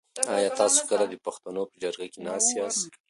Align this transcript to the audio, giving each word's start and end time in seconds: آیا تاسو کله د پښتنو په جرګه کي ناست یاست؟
آیا 0.35 0.49
تاسو 0.61 0.81
کله 0.89 1.05
د 1.09 1.13
پښتنو 1.25 1.61
په 1.69 1.75
جرګه 1.83 2.07
کي 2.13 2.19
ناست 2.27 2.49
یاست؟ 2.57 2.89